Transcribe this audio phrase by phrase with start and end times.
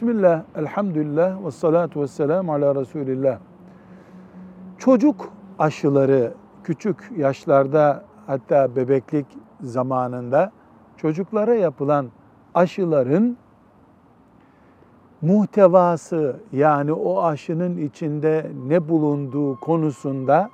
[0.00, 3.38] Bismillah, elhamdülillah ve salatu ve selamu ala Resulillah.
[4.78, 6.32] Çocuk aşıları
[6.64, 9.26] küçük yaşlarda hatta bebeklik
[9.60, 10.52] zamanında
[10.96, 12.06] çocuklara yapılan
[12.54, 13.36] aşıların
[15.22, 20.50] muhtevası yani o aşının içinde ne bulunduğu konusunda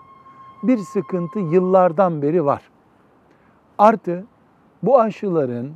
[0.62, 2.62] bir sıkıntı yıllardan beri var.
[3.78, 4.24] Artı
[4.82, 5.70] bu aşıların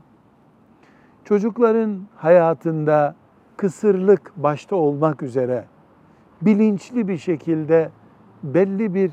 [1.24, 3.19] çocukların hayatında
[3.60, 5.64] kısırlık başta olmak üzere
[6.42, 7.90] bilinçli bir şekilde
[8.42, 9.12] belli bir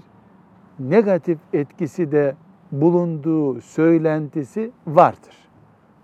[0.80, 2.36] negatif etkisi de
[2.72, 5.36] bulunduğu söylentisi vardır.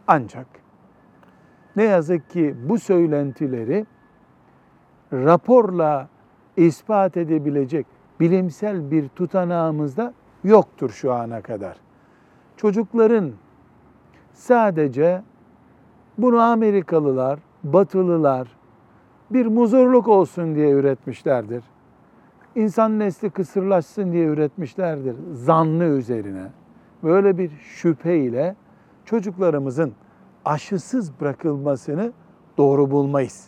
[0.07, 0.47] Ancak
[1.75, 3.85] ne yazık ki bu söylentileri
[5.13, 6.09] raporla
[6.57, 7.85] ispat edebilecek
[8.19, 11.77] bilimsel bir tutanağımızda yoktur şu ana kadar.
[12.57, 13.31] Çocukların
[14.33, 15.21] sadece
[16.17, 18.47] bunu Amerikalılar, Batılılar
[19.29, 21.63] bir muzurluk olsun diye üretmişlerdir.
[22.55, 26.45] İnsan nesli kısırlaşsın diye üretmişlerdir zanlı üzerine.
[27.03, 28.55] Böyle bir şüpheyle
[29.05, 29.93] çocuklarımızın
[30.45, 32.11] aşısız bırakılmasını
[32.57, 33.47] doğru bulmayız.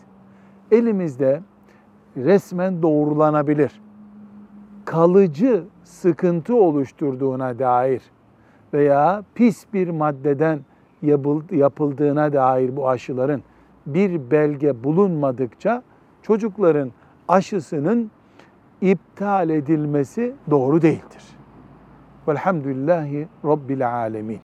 [0.72, 1.42] Elimizde
[2.18, 3.82] resmen doğrulanabilir.
[4.86, 8.02] Kalıcı sıkıntı oluşturduğuna dair
[8.74, 10.60] veya pis bir maddeden
[11.52, 13.42] yapıldığına dair bu aşıların
[13.86, 15.84] bir belge bulunmadıkça
[16.22, 16.92] çocukların
[17.28, 18.12] aşısının
[18.82, 21.24] iptal edilmesi doğru değildir.
[22.28, 24.34] Velhamdülillahi Rabbil Alemin.